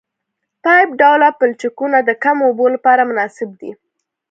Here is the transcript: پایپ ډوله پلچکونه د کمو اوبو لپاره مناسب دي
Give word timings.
پایپ 0.63 0.89
ډوله 1.01 1.29
پلچکونه 1.39 1.97
د 2.03 2.09
کمو 2.23 2.43
اوبو 2.49 2.65
لپاره 2.75 3.01
مناسب 3.11 3.49
دي 3.61 3.71